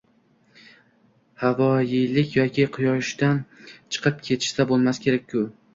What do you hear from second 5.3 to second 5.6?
bu.